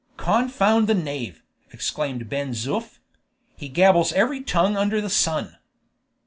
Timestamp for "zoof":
2.53-2.97